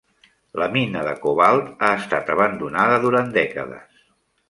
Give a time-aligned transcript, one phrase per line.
[0.61, 4.05] La mina de cobalt ha estat abandonada durant dècades.